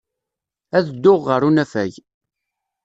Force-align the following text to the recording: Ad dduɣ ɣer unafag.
Ad 0.77 0.85
dduɣ 0.89 1.21
ɣer 1.29 1.41
unafag. 1.47 1.93